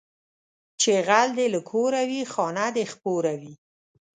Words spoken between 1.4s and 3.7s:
له کوره وي، خانه دې خپوره وي